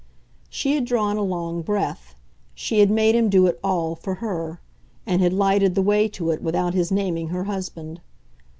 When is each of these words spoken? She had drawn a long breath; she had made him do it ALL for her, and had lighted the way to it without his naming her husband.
She 0.49 0.73
had 0.73 0.85
drawn 0.85 1.17
a 1.17 1.21
long 1.21 1.61
breath; 1.61 2.15
she 2.55 2.79
had 2.79 2.89
made 2.89 3.13
him 3.13 3.29
do 3.29 3.45
it 3.45 3.59
ALL 3.63 3.93
for 3.93 4.15
her, 4.15 4.59
and 5.05 5.21
had 5.21 5.31
lighted 5.31 5.75
the 5.75 5.83
way 5.83 6.07
to 6.07 6.31
it 6.31 6.41
without 6.41 6.73
his 6.73 6.91
naming 6.91 7.27
her 7.27 7.43
husband. 7.43 8.01